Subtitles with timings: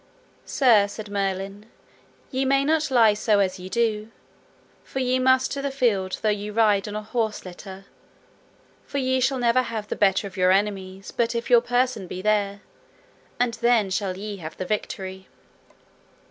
[0.47, 1.67] Sir, said Merlin,
[2.31, 4.09] ye may not lie so as ye do,
[4.83, 7.85] for ye must to the field though ye ride on an horse litter:
[8.87, 12.19] for ye shall never have the better of your enemies but if your person be
[12.23, 12.61] there,
[13.39, 15.27] and then shall ye have the victory.